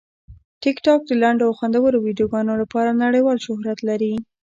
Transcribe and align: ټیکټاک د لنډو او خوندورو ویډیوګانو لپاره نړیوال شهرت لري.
ټیکټاک 0.63 0.99
د 1.05 1.11
لنډو 1.21 1.43
او 1.47 1.55
خوندورو 1.57 1.97
ویډیوګانو 2.05 2.53
لپاره 2.61 2.99
نړیوال 3.05 3.37
شهرت 3.45 3.79
لري. 3.89 4.13